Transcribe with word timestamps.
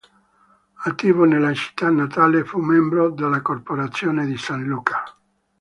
Attivo 0.85 1.25
nella 1.25 1.53
città 1.53 1.91
natale, 1.91 2.43
fu 2.43 2.57
membro 2.57 3.11
della 3.11 3.43
Corporazione 3.43 4.25
di 4.25 4.35
San 4.35 4.63
Luca. 4.63 5.03